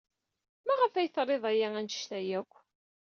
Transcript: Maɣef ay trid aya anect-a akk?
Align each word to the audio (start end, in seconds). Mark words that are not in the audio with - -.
Maɣef 0.65 0.93
ay 0.95 1.09
trid 1.15 1.43
aya 1.51 1.69
anect-a 1.79 2.19
akk? 2.39 2.51